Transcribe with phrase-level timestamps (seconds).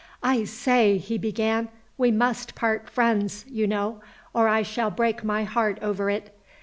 [0.23, 4.01] "I say!" he began, "we must part friends, you know
[4.33, 6.35] or I shall break my heart over it.